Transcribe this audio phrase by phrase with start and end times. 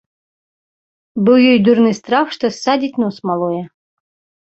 [1.27, 3.63] Быў ёй дурны страх, што ссадзіць нос малое.